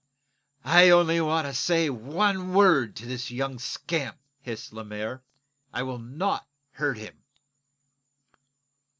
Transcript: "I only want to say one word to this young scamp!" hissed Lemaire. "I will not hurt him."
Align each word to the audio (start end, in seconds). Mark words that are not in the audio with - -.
"I 0.65 0.89
only 0.89 1.21
want 1.21 1.45
to 1.45 1.53
say 1.53 1.87
one 1.91 2.53
word 2.55 2.95
to 2.95 3.05
this 3.05 3.29
young 3.29 3.59
scamp!" 3.59 4.17
hissed 4.39 4.73
Lemaire. 4.73 5.21
"I 5.71 5.83
will 5.83 5.99
not 5.99 6.47
hurt 6.71 6.97
him." 6.97 7.21